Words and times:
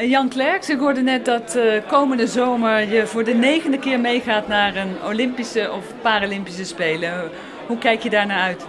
Eh, 0.00 0.10
Jan 0.10 0.28
Klerks, 0.28 0.70
ik 0.70 0.78
hoorde 0.78 1.00
net 1.00 1.24
dat 1.24 1.56
uh, 1.56 1.72
komende 1.88 2.26
zomer 2.26 2.88
je 2.88 3.06
voor 3.06 3.24
de 3.24 3.34
negende 3.34 3.78
keer 3.78 4.00
meegaat 4.00 4.48
naar 4.48 4.76
een 4.76 4.96
Olympische 5.06 5.72
of 5.72 5.84
Paralympische 6.02 6.64
Spelen. 6.64 7.30
Hoe 7.66 7.78
kijk 7.78 8.02
je 8.02 8.10
daar 8.10 8.26
naar 8.26 8.40
uit? 8.40 8.66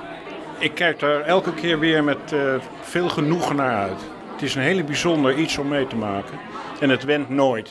Ik 0.59 0.75
kijk 0.75 1.01
er 1.01 1.21
elke 1.21 1.53
keer 1.53 1.79
weer 1.79 2.03
met 2.03 2.17
uh, 2.33 2.53
veel 2.81 3.09
genoegen 3.09 3.55
naar 3.55 3.75
uit. 3.75 3.99
Het 4.33 4.41
is 4.41 4.55
een 4.55 4.61
hele 4.61 4.83
bijzonder 4.83 5.37
iets 5.37 5.57
om 5.57 5.67
mee 5.67 5.87
te 5.87 5.95
maken. 5.95 6.37
En 6.79 6.89
het 6.89 7.03
went 7.03 7.29
nooit. 7.29 7.69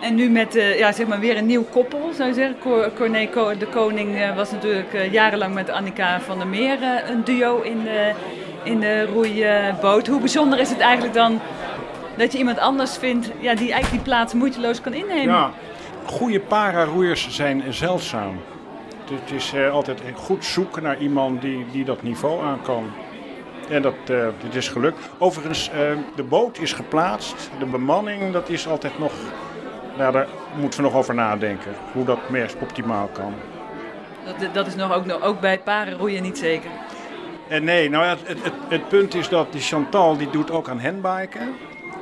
En 0.00 0.14
nu 0.14 0.28
met 0.30 0.56
uh, 0.56 0.78
ja, 0.78 0.92
zeg 0.92 1.06
maar 1.06 1.20
weer 1.20 1.36
een 1.36 1.46
nieuw 1.46 1.64
koppel, 1.64 2.10
zou 2.12 2.28
je 2.28 2.34
zeggen. 2.34 2.56
Corné 2.96 3.28
de 3.58 3.66
Koning 3.70 4.34
was 4.34 4.50
natuurlijk 4.50 5.10
jarenlang 5.10 5.54
met 5.54 5.70
Annika 5.70 6.20
van 6.20 6.38
der 6.38 6.46
Meer 6.46 6.78
een 7.08 7.24
duo 7.24 7.60
in 7.60 7.82
de, 7.84 8.12
in 8.62 8.80
de 8.80 9.06
roeiboot. 9.06 10.06
Hoe 10.06 10.20
bijzonder 10.20 10.58
is 10.58 10.70
het 10.70 10.80
eigenlijk 10.80 11.14
dan 11.14 11.40
dat 12.16 12.32
je 12.32 12.38
iemand 12.38 12.58
anders 12.58 12.96
vindt 12.96 13.30
ja, 13.40 13.54
die 13.54 13.72
eigenlijk 13.72 13.90
die 13.90 14.00
plaats 14.00 14.34
moeiteloos 14.34 14.80
kan 14.80 14.92
innemen. 14.92 15.34
Ja, 15.34 15.50
goede 16.04 16.40
para-roeiers 16.40 17.28
zijn 17.30 17.62
zeldzaam. 17.68 18.40
Het 19.10 19.30
is 19.30 19.54
uh, 19.54 19.72
altijd 19.72 20.00
goed 20.14 20.44
zoeken 20.44 20.82
naar 20.82 20.98
iemand 20.98 21.40
die, 21.40 21.66
die 21.72 21.84
dat 21.84 22.02
niveau 22.02 22.44
aan 22.44 22.62
kan. 22.62 22.90
En 23.68 23.82
dat 23.82 23.94
uh, 24.10 24.26
dit 24.42 24.54
is 24.54 24.68
gelukt. 24.68 24.98
Overigens, 25.18 25.70
uh, 25.70 25.98
de 26.16 26.22
boot 26.22 26.58
is 26.58 26.72
geplaatst. 26.72 27.50
De 27.58 27.66
bemanning, 27.66 28.32
dat 28.32 28.48
is 28.48 28.68
altijd 28.68 28.98
nog... 28.98 29.12
Nou, 29.98 30.12
daar 30.12 30.26
moeten 30.60 30.80
we 30.80 30.86
nog 30.86 30.94
over 30.94 31.14
nadenken. 31.14 31.72
Hoe 31.92 32.04
dat 32.04 32.30
meest 32.30 32.56
optimaal 32.60 33.10
kan. 33.12 33.34
Dat, 34.24 34.54
dat 34.54 34.66
is 34.66 34.74
nog 34.74 34.94
ook, 34.94 35.04
ook 35.20 35.40
bij 35.40 35.58
parenroeien 35.58 36.22
niet 36.22 36.38
zeker? 36.38 36.70
En 37.48 37.64
nee, 37.64 37.90
nou 37.90 38.04
ja, 38.04 38.10
het, 38.10 38.44
het, 38.44 38.52
het, 38.68 38.88
punt 38.88 39.14
is 39.14 39.28
dat 39.28 39.52
die 39.52 39.60
Chantal 39.60 40.16
die 40.16 40.30
doet 40.30 40.50
ook 40.50 40.68
aan 40.68 40.80
handbiken. 40.80 41.54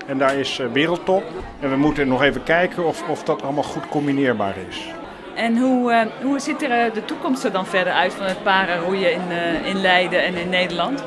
En 0.06 0.18
daar 0.18 0.34
is 0.34 0.58
uh, 0.58 0.66
wereldtop. 0.72 1.22
En 1.60 1.70
we 1.70 1.76
moeten 1.76 2.08
nog 2.08 2.22
even 2.22 2.42
kijken 2.42 2.84
of, 2.84 3.08
of 3.08 3.22
dat 3.22 3.42
allemaal 3.42 3.62
goed 3.62 3.88
combineerbaar 3.88 4.54
is. 4.68 4.86
En 5.34 5.58
hoe, 5.58 5.92
uh, 5.92 6.00
hoe 6.22 6.38
ziet 6.38 6.62
er 6.62 6.92
de 6.92 7.04
toekomst 7.04 7.44
er 7.44 7.52
dan 7.52 7.66
verder 7.66 7.92
uit 7.92 8.14
van 8.14 8.26
het 8.26 8.42
parenroeien 8.42 9.12
in, 9.12 9.20
in 9.64 9.80
Leiden 9.80 10.24
en 10.24 10.34
in 10.34 10.48
Nederland? 10.48 11.04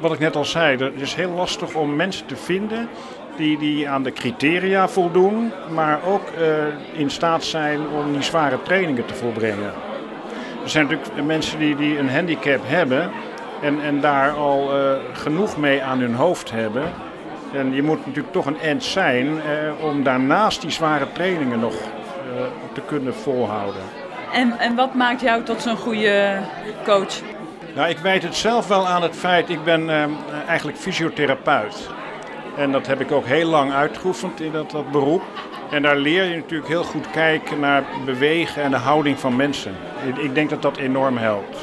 Wat 0.00 0.12
ik 0.12 0.18
net 0.18 0.36
al 0.36 0.44
zei, 0.44 0.76
het 0.76 1.00
is 1.00 1.14
heel 1.14 1.30
lastig 1.30 1.74
om 1.74 1.96
mensen 1.96 2.26
te 2.26 2.36
vinden 2.36 2.88
die, 3.36 3.58
die 3.58 3.88
aan 3.88 4.02
de 4.02 4.12
criteria 4.12 4.88
voldoen, 4.88 5.52
maar 5.70 6.00
ook 6.06 6.32
in 6.92 7.10
staat 7.10 7.44
zijn 7.44 7.80
om 7.88 8.12
die 8.12 8.22
zware 8.22 8.62
trainingen 8.62 9.06
te 9.06 9.14
volbrengen. 9.14 9.72
Er 10.62 10.70
zijn 10.70 10.86
natuurlijk 10.86 11.26
mensen 11.26 11.58
die, 11.58 11.76
die 11.76 11.98
een 11.98 12.10
handicap 12.10 12.60
hebben 12.64 13.10
en, 13.62 13.82
en 13.82 14.00
daar 14.00 14.30
al 14.30 14.70
genoeg 15.12 15.56
mee 15.56 15.82
aan 15.82 15.98
hun 15.98 16.14
hoofd 16.14 16.50
hebben 16.50 16.92
en 17.52 17.74
je 17.74 17.82
moet 17.82 18.06
natuurlijk 18.06 18.32
toch 18.32 18.46
een 18.46 18.60
end 18.60 18.84
zijn 18.84 19.26
eh, 19.26 19.84
om 19.84 20.02
daarnaast 20.02 20.60
die 20.60 20.70
zware 20.70 21.06
trainingen 21.12 21.60
nog 21.60 21.74
eh, 21.74 22.42
te 22.72 22.80
kunnen 22.80 23.14
volhouden. 23.14 23.82
En, 24.32 24.58
en 24.58 24.74
wat 24.74 24.94
maakt 24.94 25.20
jou 25.20 25.42
tot 25.42 25.62
zo'n 25.62 25.76
goede 25.76 26.38
coach? 26.84 27.20
Nou, 27.74 27.88
ik 27.88 27.98
weet 27.98 28.22
het 28.22 28.34
zelf 28.34 28.68
wel 28.68 28.86
aan 28.86 29.02
het 29.02 29.16
feit, 29.16 29.48
ik 29.48 29.64
ben 29.64 29.90
eh, 29.90 30.04
eigenlijk 30.46 30.78
fysiotherapeut. 30.78 31.88
En 32.56 32.72
dat 32.72 32.86
heb 32.86 33.00
ik 33.00 33.12
ook 33.12 33.26
heel 33.26 33.48
lang 33.48 33.72
uitgeoefend 33.72 34.40
in 34.40 34.52
dat, 34.52 34.70
dat 34.70 34.90
beroep. 34.90 35.22
En 35.70 35.82
daar 35.82 35.96
leer 35.96 36.24
je 36.24 36.36
natuurlijk 36.36 36.68
heel 36.68 36.84
goed 36.84 37.10
kijken 37.10 37.60
naar 37.60 37.84
bewegen 38.04 38.62
en 38.62 38.70
de 38.70 38.76
houding 38.76 39.18
van 39.18 39.36
mensen. 39.36 39.74
Ik, 40.06 40.16
ik 40.16 40.34
denk 40.34 40.50
dat 40.50 40.62
dat 40.62 40.76
enorm 40.76 41.16
helpt. 41.16 41.58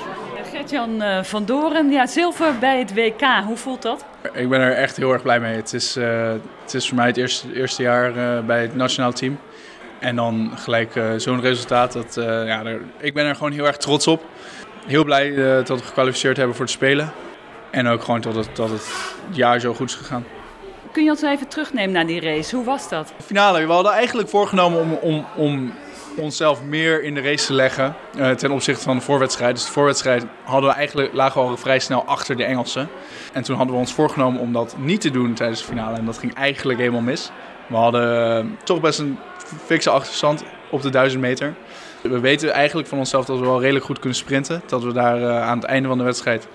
Gert-Jan 0.68 1.02
eh, 1.02 1.24
van 1.24 1.46
Doren, 1.46 1.92
ja, 1.92 2.08
zilver 2.08 2.60
bij 2.60 2.80
het 2.80 2.94
WK, 2.94 3.22
hoe 3.46 3.58
voelt 3.58 3.82
dat? 3.82 4.06
Ik 4.34 4.50
ben 4.50 4.60
er 4.60 4.74
echt 4.74 4.98
heel 4.98 5.12
erg 5.12 5.22
blij 5.22 5.40
mee. 5.40 5.56
Het 5.56 5.74
is, 5.74 5.98
uh, 5.98 6.32
het 6.62 6.74
is 6.74 6.88
voor 6.88 6.98
mij 6.98 7.08
het 7.08 7.18
eerste, 7.18 7.54
eerste 7.54 7.82
jaar 7.82 8.18
uh, 8.18 8.46
bij 8.46 8.62
het 8.62 8.76
nationaal 8.76 9.12
team. 9.12 9.40
En 10.00 10.16
dan 10.16 10.52
gelijk 10.56 10.92
zo'n 11.18 11.42
resultaat. 11.42 11.94
Dat, 11.94 12.14
ja, 12.46 12.64
daar, 12.64 12.78
ik 13.00 13.14
ben 13.14 13.26
er 13.26 13.36
gewoon 13.36 13.52
heel 13.52 13.66
erg 13.66 13.78
trots 13.78 14.08
op. 14.08 14.24
Heel 14.88 15.04
blij 15.04 15.36
dat 15.64 15.80
we 15.80 15.86
gekwalificeerd 15.86 16.38
hebben 16.38 16.56
voor 16.56 16.66
het 16.66 16.74
Spelen. 16.74 17.12
En 17.72 17.88
ook 17.88 18.04
gewoon 18.04 18.22
dat 18.22 18.36
het, 18.36 18.50
dat 18.54 18.70
het 18.70 19.16
jaar 19.32 19.60
zo 19.60 19.74
goed 19.74 19.90
is 19.90 19.96
gegaan. 19.96 20.26
Kun 20.92 21.04
je 21.04 21.10
ons 21.10 21.22
even 21.22 21.48
terugnemen 21.48 21.92
naar 21.92 22.08
die 22.08 22.22
race? 22.22 22.56
Hoe 22.56 22.66
was 22.66 22.90
dat? 22.90 23.14
De 23.18 23.24
finale. 23.24 23.66
We 23.66 23.72
hadden 23.72 23.92
eigenlijk 23.92 24.30
voorgenomen 24.30 24.80
om, 24.80 24.94
om, 24.94 25.26
om 25.36 25.74
onszelf 26.18 26.64
meer 26.64 27.04
in 27.04 27.14
de 27.14 27.22
race 27.22 27.46
te 27.46 27.54
leggen 27.54 27.96
uh, 28.18 28.30
ten 28.30 28.52
opzichte 28.52 28.84
van 28.84 28.96
de 28.96 29.02
voorwedstrijd. 29.02 29.56
Dus 29.56 29.66
de 29.66 29.72
voorwedstrijd 29.72 30.26
hadden 30.44 30.70
we 30.70 30.76
eigenlijk, 30.76 31.14
lagen 31.14 31.42
we 31.42 31.48
al 31.48 31.58
vrij 31.58 31.80
snel 31.80 32.04
achter 32.06 32.36
de 32.36 32.44
Engelsen. 32.44 32.90
En 33.34 33.44
toen 33.44 33.56
hadden 33.56 33.74
we 33.76 33.82
ons 33.82 33.94
voorgenomen 33.94 34.42
om 34.42 34.54
dat 34.54 34.76
niet 34.78 35.02
te 35.02 35.12
doen 35.12 35.34
tijdens 35.34 35.60
de 35.60 35.66
finale. 35.66 35.98
En 35.98 36.06
dat 36.06 36.18
ging 36.18 36.34
eigenlijk 36.34 36.80
helemaal 36.80 37.02
mis. 37.02 37.32
We 37.68 37.76
hadden 37.76 38.46
uh, 38.46 38.52
toch 38.64 38.82
best 38.82 39.00
een 39.00 39.18
fikse 39.66 39.90
achterstand 39.90 40.44
op 40.70 40.82
de 40.82 40.90
1000 40.90 41.22
meter. 41.22 41.56
We 42.02 42.20
weten 42.20 42.52
eigenlijk 42.52 42.88
van 42.88 42.98
onszelf 42.98 43.26
dat 43.26 43.40
we 43.40 43.46
wel 43.46 43.62
redelijk 43.62 43.86
goed 43.86 44.00
kunnen 44.00 44.18
sprinten. 44.18 44.62
Dat 44.66 44.84
we 44.84 44.94
daar 44.94 45.20
uh, 45.20 45.42
aan 45.42 45.58
het 45.58 45.68
einde 45.68 45.88
van 45.88 45.98
de 45.98 46.04
wedstrijd 46.04 46.48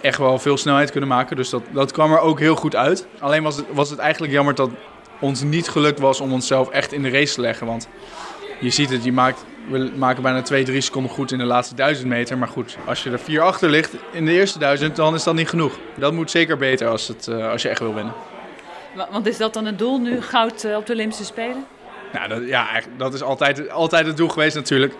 echt 0.00 0.18
wel 0.18 0.38
veel 0.38 0.56
snelheid 0.56 0.90
kunnen 0.90 1.08
maken. 1.08 1.36
Dus 1.36 1.50
dat, 1.50 1.62
dat 1.70 1.92
kwam 1.92 2.12
er 2.12 2.18
ook 2.18 2.38
heel 2.38 2.56
goed 2.56 2.76
uit. 2.76 3.06
Alleen 3.18 3.42
was 3.42 3.56
het, 3.56 3.66
was 3.72 3.90
het 3.90 3.98
eigenlijk 3.98 4.32
jammer 4.32 4.54
dat 4.54 4.70
ons 5.20 5.42
niet 5.42 5.68
gelukt 5.68 6.00
was 6.00 6.20
om 6.20 6.32
onszelf 6.32 6.70
echt 6.70 6.92
in 6.92 7.02
de 7.02 7.10
race 7.10 7.34
te 7.34 7.40
leggen. 7.40 7.66
Want 7.66 7.88
je 8.62 8.70
ziet 8.70 8.90
het, 8.90 9.04
je 9.04 9.12
maakt, 9.12 9.44
we 9.68 9.90
maken 9.96 10.22
bijna 10.22 10.42
2, 10.42 10.64
3 10.64 10.80
seconden 10.80 11.10
goed 11.10 11.32
in 11.32 11.38
de 11.38 11.44
laatste 11.44 11.74
1000 11.74 12.08
meter. 12.08 12.38
Maar 12.38 12.48
goed, 12.48 12.76
als 12.86 13.02
je 13.02 13.10
er 13.10 13.18
4 13.18 13.40
achter 13.40 13.70
ligt 13.70 13.92
in 14.12 14.24
de 14.24 14.32
eerste 14.32 14.58
1000, 14.58 14.96
dan 14.96 15.14
is 15.14 15.22
dat 15.22 15.34
niet 15.34 15.48
genoeg. 15.48 15.78
Dat 15.96 16.12
moet 16.12 16.30
zeker 16.30 16.56
beter 16.56 16.88
als, 16.88 17.08
het, 17.08 17.26
uh, 17.26 17.50
als 17.50 17.62
je 17.62 17.68
echt 17.68 17.80
wil 17.80 17.94
winnen. 17.94 18.14
Want 19.10 19.26
is 19.26 19.36
dat 19.36 19.54
dan 19.54 19.66
het 19.66 19.78
doel 19.78 19.98
nu, 19.98 20.20
goud 20.20 20.64
uh, 20.64 20.76
op 20.76 20.86
de 20.86 20.92
Olympische 20.92 21.24
Spelen? 21.24 21.64
Nou, 22.12 22.28
dat, 22.28 22.48
ja, 22.48 22.66
dat 22.96 23.14
is 23.14 23.22
altijd, 23.22 23.70
altijd 23.70 24.06
het 24.06 24.16
doel 24.16 24.28
geweest 24.28 24.54
natuurlijk. 24.54 24.94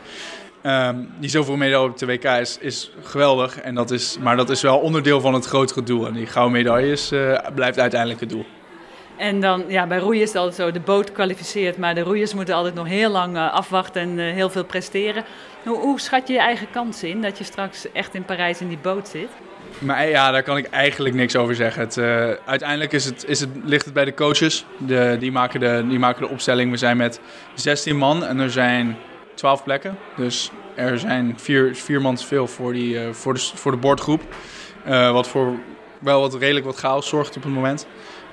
Um, 0.63 1.11
die 1.19 1.31
zoveel 1.31 1.57
medaille 1.57 1.89
op 1.89 1.99
de 1.99 2.07
WK 2.07 2.25
is, 2.25 2.59
is 2.61 2.93
geweldig. 3.03 3.61
En 3.61 3.75
dat 3.75 3.91
is, 3.91 4.17
maar 4.21 4.37
dat 4.37 4.51
is 4.51 4.63
wel 4.63 4.79
onderdeel 4.79 5.21
van 5.21 5.35
het 5.35 5.47
grotere 5.47 5.83
doel. 5.83 6.07
En 6.07 6.13
die 6.13 6.27
gouden 6.27 6.53
medailles 6.53 7.13
uh, 7.13 7.39
blijft 7.55 7.79
uiteindelijk 7.79 8.21
het 8.21 8.29
doel. 8.29 8.47
En 9.23 9.41
dan, 9.41 9.65
ja, 9.69 9.87
bij 9.87 9.99
roeien 9.99 10.23
is 10.23 10.29
het 10.29 10.37
altijd 10.37 10.57
zo, 10.57 10.71
de 10.71 10.81
boot 10.81 11.13
kwalificeert, 11.13 11.79
maar 11.79 11.95
de 11.95 12.01
roeiers 12.01 12.35
moeten 12.35 12.55
altijd 12.55 12.75
nog 12.75 12.87
heel 12.87 13.11
lang 13.11 13.37
uh, 13.37 13.53
afwachten 13.53 14.03
en 14.03 14.19
uh, 14.19 14.33
heel 14.33 14.51
veel 14.51 14.65
presteren. 14.65 15.25
Hoe, 15.65 15.79
hoe, 15.79 16.01
schat 16.01 16.27
je 16.29 16.33
je 16.33 16.41
eigen 16.41 16.71
kansen 16.71 17.09
in, 17.09 17.23
dat 17.23 17.39
je 17.39 17.45
straks 17.45 17.93
echt 17.93 18.15
in 18.15 18.25
Parijs 18.25 18.61
in 18.61 18.69
die 18.69 18.79
boot 18.83 19.09
zit? 19.09 19.29
Maar 19.79 20.09
ja, 20.09 20.31
daar 20.31 20.43
kan 20.43 20.57
ik 20.57 20.67
eigenlijk 20.71 21.15
niks 21.15 21.37
over 21.37 21.55
zeggen. 21.55 21.83
Het, 21.83 21.99
uiteindelijk 22.47 22.93
is 22.93 23.05
het, 23.05 23.25
is 23.29 23.41
het, 23.41 23.49
ligt 23.65 23.85
het 23.85 23.95
bij 23.95 24.05
de 24.05 24.15
coaches. 24.15 24.65
De, 24.77 25.17
die, 25.19 25.33
maken 25.33 25.61
de, 25.61 25.85
die 25.89 25.99
maken 25.99 26.23
de 26.23 26.29
opstelling. 26.29 26.71
We 26.71 26.77
zijn 26.77 26.97
met 26.97 27.21
16 27.55 27.97
man 27.97 28.25
en 28.25 28.39
er 28.39 28.51
zijn 28.51 28.97
12 29.35 29.63
plekken. 29.63 29.99
Dus 30.17 30.51
er 30.75 30.99
zijn 30.99 31.35
vier, 31.37 31.77
vier 31.77 32.01
man 32.01 32.15
te 32.15 32.27
veel 32.27 32.47
voor, 32.47 32.73
die, 32.73 32.99
voor, 33.13 33.35
de, 33.35 33.41
voor 33.55 33.73
de 33.73 33.79
boordgroep. 33.79 34.23
wat 35.13 35.29
voor 35.29 35.55
wel 35.99 36.21
wat 36.21 36.35
redelijk 36.35 36.67
wat 36.67 36.77
chaos 36.77 37.09
zorgt 37.09 37.37
op 37.37 37.43
het 37.43 37.53
moment. 37.53 37.87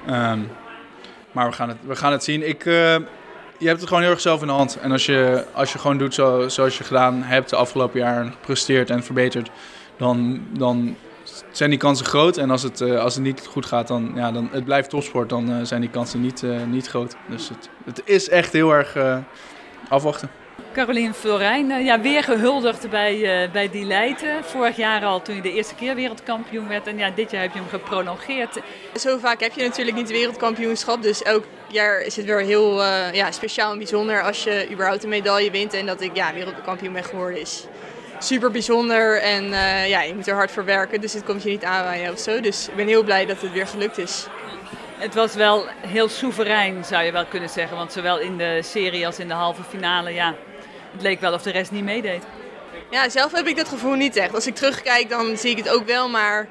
Um, 0.10 0.50
maar 1.32 1.50
we 1.50 1.56
gaan 1.56 1.70
het, 1.70 1.78
we 1.82 1.96
gaan 1.96 2.12
het 2.12 2.24
zien. 2.24 2.48
Ik, 2.48 2.66
uh, 2.66 2.74
je 3.58 3.68
hebt 3.68 3.80
het 3.80 3.88
gewoon 3.88 4.04
heel 4.04 4.12
erg 4.12 4.22
zelf 4.22 4.42
in 4.42 4.48
de 4.48 4.54
hand. 4.54 4.80
En 4.80 4.92
als 4.92 5.06
je, 5.06 5.46
als 5.54 5.74
je 5.74 5.80
gewoon 5.80 5.98
doet 5.98 6.14
zo, 6.14 6.48
zoals 6.48 6.78
je 6.78 6.84
gedaan 6.84 7.24
hebt 7.24 7.50
de 7.50 7.56
afgelopen 7.56 8.00
jaren, 8.00 8.32
gepresteerd 8.32 8.90
en 8.90 9.04
verbeterd, 9.04 9.50
dan, 9.98 10.48
dan 10.58 10.96
zijn 11.52 11.70
die 11.70 11.80
kansen 11.80 12.06
groot. 12.06 12.38
En 12.38 12.52
als 12.52 12.64
het, 12.64 12.82
uh, 12.82 13.00
als 13.00 13.16
het 13.16 13.24
niet 13.24 13.48
goed 13.48 13.66
gaat, 13.66 13.88
dan, 13.88 14.12
ja, 14.16 14.32
dan 14.32 14.50
het 14.52 14.66
blijft 14.66 14.90
topsport, 14.90 15.30
dan 15.30 15.52
uh, 15.52 15.58
zijn 15.64 15.82
die 15.82 15.90
kansen 15.90 16.22
niet, 16.22 16.44
niet 16.68 16.88
groot. 16.88 17.16
Dus 17.28 17.50
het, 17.50 17.70
het 17.86 18.02
is 18.06 18.30
echt 18.30 18.54
heel 18.54 18.72
erg 18.72 18.98
afwachten. 19.90 20.30
Caroline 20.80 21.14
Florijn, 21.14 21.70
uh, 21.70 21.86
ja, 21.86 22.02
weer 22.02 22.24
gehuldigd 22.24 22.90
bij, 22.90 23.44
uh, 23.44 23.52
bij 23.52 23.70
Die 23.70 23.86
Leiden. 23.86 24.44
Vorig 24.44 24.76
jaar 24.76 25.06
al 25.06 25.22
toen 25.22 25.36
je 25.36 25.42
de 25.42 25.54
eerste 25.54 25.76
keer 25.76 25.96
wereldkampioen 25.96 26.68
werd. 26.68 26.88
En 26.88 26.98
ja, 26.98 27.10
dit 27.10 27.32
jaar 27.32 27.42
heb 27.42 27.54
je 27.54 27.60
hem 27.60 27.70
geprolongeerd. 27.70 28.60
Zo 28.96 29.18
vaak 29.18 29.40
heb 29.40 29.54
je 29.54 29.64
natuurlijk 29.64 29.98
niet 29.98 30.10
wereldkampioenschap. 30.10 31.02
Dus 31.02 31.24
elk 31.24 31.44
jaar 31.68 32.02
is 32.02 32.16
het 32.16 32.26
weer 32.26 32.40
heel 32.40 32.82
uh, 32.82 33.14
ja, 33.14 33.32
speciaal 33.32 33.72
en 33.72 33.78
bijzonder 33.78 34.24
als 34.24 34.44
je 34.44 34.68
überhaupt 34.72 35.04
een 35.04 35.10
medaille 35.10 35.52
wint. 35.52 35.74
En 35.74 35.86
dat 35.86 36.02
ik 36.02 36.16
ja, 36.16 36.34
wereldkampioen 36.34 36.94
ben 36.94 37.04
geworden 37.04 37.42
is 37.42 37.66
super 38.20 38.52
bijzonder. 38.52 39.22
En 39.22 39.44
ja, 39.88 40.02
je 40.02 40.16
moet 40.16 40.28
er 40.28 40.36
hard 40.36 40.52
voor 40.52 40.66
werken. 40.66 41.02
Dus 41.02 41.14
het 41.14 41.24
komt 41.24 41.44
je 41.44 41.50
niet 41.50 41.64
aanwaaien 41.64 42.12
of 42.12 42.20
zo. 42.20 42.40
Dus 42.40 42.68
ik 42.68 42.76
ben 42.76 42.88
heel 42.88 43.04
blij 43.04 43.26
dat 43.26 43.42
het 43.42 43.52
weer 43.52 43.68
gelukt 43.68 43.98
is. 43.98 44.28
Het 44.98 45.14
was 45.16 45.36
wel 45.36 45.66
heel 45.88 46.10
soeverein, 46.10 46.86
zou 46.86 47.04
je 47.04 47.12
wel 47.12 47.26
kunnen 47.26 47.50
zeggen. 47.50 47.78
Want 47.78 47.92
zowel 47.92 48.20
in 48.20 48.38
de 48.38 48.60
serie 48.64 49.06
als 49.06 49.20
in 49.20 49.28
de 49.28 49.34
halve 49.34 49.64
finale, 49.64 50.14
ja, 50.14 50.36
het 50.92 51.02
leek 51.02 51.20
wel 51.20 51.34
of 51.34 51.42
de 51.42 51.52
rest 51.52 51.72
niet 51.72 51.84
meedeed. 51.84 52.24
Ja, 52.90 53.10
zelf 53.10 53.32
heb 53.32 53.48
ik 53.48 53.58
dat 53.58 53.68
gevoel 53.68 53.94
niet 53.94 54.16
echt. 54.16 54.34
Als 54.34 54.48
ik 54.48 54.56
terugkijk, 54.56 55.10
dan 55.10 55.38
zie 55.38 55.50
ik 55.50 55.58
het 55.58 55.70
ook 55.70 55.86
wel, 55.86 56.10
maar 56.10 56.48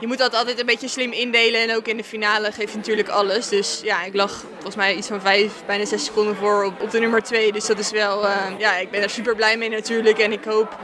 je 0.00 0.06
moet 0.06 0.18
dat 0.18 0.34
altijd 0.34 0.60
een 0.60 0.66
beetje 0.66 0.88
slim 0.88 1.12
indelen. 1.12 1.60
En 1.60 1.76
ook 1.76 1.86
in 1.86 1.96
de 1.96 2.04
finale 2.04 2.52
geef 2.52 2.70
je 2.70 2.76
natuurlijk 2.76 3.08
alles. 3.08 3.48
Dus 3.48 3.80
ja, 3.82 4.04
ik 4.04 4.14
lag 4.14 4.44
volgens 4.52 4.76
mij 4.76 4.94
iets 4.94 5.06
van 5.06 5.20
vijf, 5.20 5.52
bijna 5.66 5.84
zes 5.84 6.04
seconden 6.04 6.36
voor 6.36 6.64
op, 6.80 6.90
de 6.90 6.98
nummer 6.98 7.22
twee. 7.22 7.52
Dus 7.52 7.66
dat 7.66 7.78
is 7.78 7.90
wel, 7.90 8.24
uh, 8.24 8.36
ja, 8.58 8.76
ik 8.76 8.90
ben 8.90 9.02
er 9.02 9.10
super 9.10 9.36
blij 9.36 9.56
mee 9.56 9.68
natuurlijk. 9.68 10.18
En 10.18 10.32
ik 10.32 10.44
hoop 10.44 10.78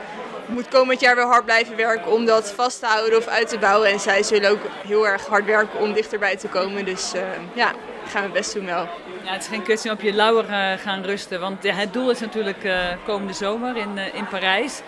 moet 0.50 0.68
komend 0.68 1.00
jaar 1.00 1.16
wel 1.16 1.28
hard 1.28 1.44
blijven 1.44 1.76
werken 1.76 2.12
om 2.12 2.24
dat 2.24 2.52
vast 2.52 2.80
te 2.80 2.86
houden 2.86 3.18
of 3.18 3.26
uit 3.26 3.48
te 3.48 3.58
bouwen. 3.58 3.90
En 3.90 4.00
zij 4.00 4.22
zullen 4.22 4.50
ook 4.50 4.60
heel 4.86 5.06
erg 5.06 5.26
hard 5.26 5.44
werken 5.44 5.78
om 5.78 5.92
dichterbij 5.92 6.36
te 6.36 6.48
komen. 6.48 6.84
Dus 6.84 7.14
uh, 7.14 7.22
ja, 7.54 7.72
gaan 8.08 8.22
we 8.24 8.30
best 8.30 8.54
doen 8.54 8.64
wel. 8.64 8.88
Ja, 9.24 9.32
het 9.32 9.42
is 9.42 9.48
geen 9.48 9.62
kwestie 9.62 9.90
om 9.90 9.96
op 9.96 10.02
je 10.02 10.12
lauwer 10.12 10.44
uh, 10.44 10.72
gaan 10.78 11.02
rusten. 11.02 11.40
Want 11.40 11.62
het 11.62 11.92
doel 11.92 12.10
is 12.10 12.20
natuurlijk 12.20 12.64
uh, 12.64 12.78
komende 13.04 13.32
zomer 13.32 13.76
in, 13.76 13.98
in 13.98 14.26
Parijs. 14.26 14.80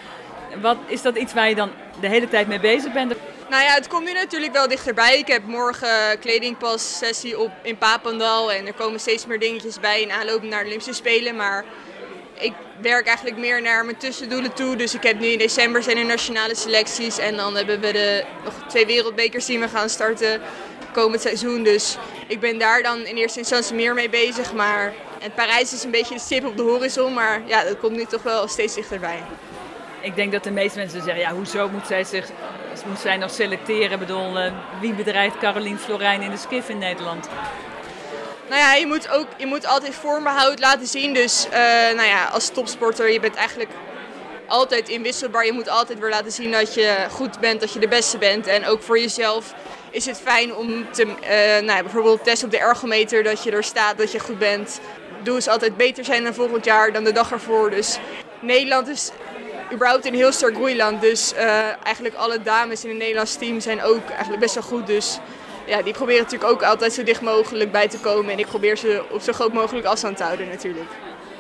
Wat, 0.61 0.77
is 0.87 1.03
dat 1.03 1.17
iets 1.17 1.33
waar 1.33 1.49
je 1.49 1.55
dan 1.55 1.71
de 2.01 2.09
hele 2.09 2.29
tijd 2.29 2.49
mee 2.49 2.61
bezig 2.61 2.93
bent? 2.93 3.15
Nou 3.51 3.65
ja, 3.65 3.75
het 3.75 3.89
komt 3.89 4.05
nu 4.05 4.13
natuurlijk 4.13 4.53
wel 4.53 4.69
dichterbij. 4.69 5.19
Ik 5.19 5.27
heb 5.27 5.47
morgen 5.47 6.19
kledingpas 6.21 6.99
sessie 6.99 7.39
op 7.39 7.51
in 7.63 7.79
Papendal 7.79 8.53
en 8.53 8.67
er 8.67 8.73
komen 8.73 9.01
steeds 9.01 9.27
meer 9.27 9.39
dingetjes 9.39 9.81
bij 9.81 10.03
in 10.03 10.11
aanloop 10.11 10.43
naar 10.43 10.61
de 10.61 10.67
Olympische 10.67 10.93
Spelen. 10.93 11.37
Maar 11.37 11.65
ik 12.35 12.53
werk 12.81 13.07
eigenlijk 13.07 13.37
meer 13.37 13.63
naar 13.63 13.85
mijn 13.85 13.97
tussendoelen 13.97 14.53
toe. 14.53 14.77
Dus 14.77 14.95
ik 14.95 15.03
heb 15.03 15.21
nu 15.21 15.27
in 15.27 15.39
december 15.39 15.83
zijn 15.83 15.97
er 15.97 16.05
nationale 16.05 16.55
selecties 16.55 17.19
en 17.19 17.37
dan 17.37 17.57
hebben 17.57 17.81
we 17.81 17.93
de 17.93 18.25
nog 18.45 18.55
twee 18.69 18.87
wereldbekers 18.87 19.47
die 19.47 19.59
we 19.59 19.69
gaan 19.69 19.89
starten 19.89 20.41
komend 20.93 21.23
seizoen. 21.23 21.63
Dus 21.63 21.97
ik 22.27 22.41
ben 22.41 22.59
daar 22.59 22.83
dan 22.83 22.99
in 23.05 23.17
eerste 23.17 23.39
instantie 23.39 23.75
meer 23.75 23.95
mee 23.95 24.09
bezig. 24.09 24.53
Maar 24.53 24.95
en 25.21 25.33
Parijs 25.33 25.73
is 25.73 25.85
een 25.85 25.91
beetje 25.91 26.15
de 26.15 26.21
stip 26.21 26.47
op 26.47 26.57
de 26.57 26.63
horizon, 26.63 27.15
maar 27.15 27.43
ja, 27.47 27.65
dat 27.65 27.79
komt 27.79 27.97
nu 27.97 28.05
toch 28.05 28.23
wel 28.23 28.49
steeds 28.49 28.75
dichterbij. 28.75 29.23
Ik 30.01 30.17
denk 30.17 30.33
dat 30.33 30.45
de 30.45 30.51
meeste 30.51 30.79
mensen 30.79 31.03
zeggen, 31.03 31.23
ja, 31.23 31.33
hoezo 31.33 31.69
moet 31.69 31.87
zij, 31.87 32.05
zich, 32.05 32.29
moet 32.87 32.99
zij 32.99 33.17
nog 33.17 33.31
selecteren? 33.31 33.91
Ik 33.91 33.99
bedoel, 33.99 34.45
uh, 34.45 34.53
wie 34.81 34.95
bedrijft 34.95 35.39
Caroline 35.39 35.79
Florijn 35.79 36.23
in 36.23 36.31
de 36.31 36.37
skif 36.37 36.69
in 36.69 36.79
Nederland? 36.79 37.29
Nou 38.53 38.65
ja, 38.65 38.75
je 38.75 38.87
moet, 38.87 39.09
ook, 39.09 39.27
je 39.37 39.47
moet 39.47 39.67
altijd 39.67 39.95
vormbehoud 39.95 40.61
laten 40.61 40.87
zien. 40.87 41.15
Dus 41.15 41.47
uh, 41.47 41.53
nou 41.97 42.09
ja, 42.09 42.25
als 42.25 42.49
topsporter, 42.49 43.11
je 43.11 43.21
bent 43.21 43.35
eigenlijk 43.35 43.71
altijd 44.47 44.89
inwisselbaar. 44.89 45.47
Je 45.47 45.53
moet 45.53 45.69
altijd 45.69 45.99
weer 45.99 46.11
laten 46.11 46.33
zien 46.33 46.51
dat 46.51 46.75
je 46.75 47.07
goed 47.11 47.41
bent, 47.41 47.61
dat 47.61 47.73
je 47.73 47.79
de 47.79 47.89
beste 47.89 48.19
bent. 48.19 48.47
En 48.47 48.67
ook 48.67 48.83
voor 48.83 48.99
jezelf 48.99 49.55
is 49.91 50.07
het 50.07 50.21
fijn 50.21 50.55
om 50.55 50.91
te, 50.91 51.03
uh, 51.03 51.15
nou 51.67 51.77
ja, 51.77 51.83
bijvoorbeeld 51.83 52.25
testen 52.25 52.47
op 52.47 52.53
de 52.53 52.59
ergometer, 52.59 53.23
dat 53.23 53.43
je 53.43 53.51
er 53.51 53.65
staat, 53.65 53.99
dat 53.99 54.13
je 54.13 54.19
goed 54.19 54.39
bent. 54.39 54.81
Doe 55.23 55.35
eens 55.35 55.49
altijd 55.49 55.77
beter 55.77 56.05
zijn 56.05 56.25
dan 56.25 56.35
volgend 56.35 56.65
jaar, 56.65 56.93
dan 56.93 57.05
de 57.05 57.13
dag 57.13 57.31
ervoor. 57.31 57.71
Dus 57.71 57.99
Nederland 58.41 58.89
is 58.89 59.11
überhaupt 59.73 60.07
een 60.07 60.15
heel 60.15 60.33
sterk 60.33 60.55
groeiland. 60.55 61.01
Dus 61.01 61.33
uh, 61.33 61.85
eigenlijk 61.85 62.15
alle 62.15 62.43
dames 62.43 62.83
in 62.85 62.89
het 62.89 62.99
Nederlands 62.99 63.37
team 63.37 63.61
zijn 63.61 63.83
ook 63.83 64.11
eigenlijk 64.11 64.41
best 64.41 64.55
wel 64.55 64.63
goed. 64.63 64.87
Dus 64.87 65.19
ja, 65.67 65.83
die 65.83 65.93
proberen 65.93 66.23
natuurlijk 66.23 66.51
ook 66.51 66.63
altijd 66.63 66.93
zo 66.93 67.03
dicht 67.03 67.21
mogelijk 67.21 67.73
bij 67.73 67.89
te 67.89 67.99
komen. 67.99 68.33
En 68.33 68.39
ik 68.39 68.47
probeer 68.47 68.77
ze 68.77 69.05
op 69.11 69.21
zo 69.21 69.33
groot 69.33 69.53
mogelijk 69.53 69.87
afstand 69.87 70.17
te 70.17 70.23
houden 70.23 70.49
natuurlijk. 70.49 70.91